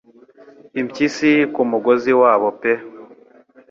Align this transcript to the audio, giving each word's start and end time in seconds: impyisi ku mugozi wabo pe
impyisi 0.79 1.29
ku 1.53 1.61
mugozi 1.71 2.11
wabo 2.21 2.49
pe 2.59 2.73